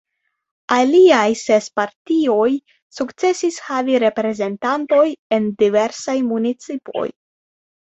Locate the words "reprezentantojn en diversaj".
4.07-6.19